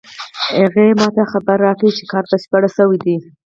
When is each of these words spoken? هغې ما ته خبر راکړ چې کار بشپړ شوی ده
هغې 0.59 0.87
ما 0.99 1.07
ته 1.15 1.23
خبر 1.31 1.57
راکړ 1.65 1.89
چې 1.97 2.03
کار 2.11 2.23
بشپړ 2.31 2.61
شوی 2.77 2.97
ده 3.05 3.15